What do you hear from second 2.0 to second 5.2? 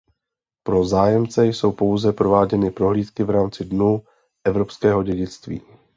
prováděny prohlídky v rámci Dnů evropského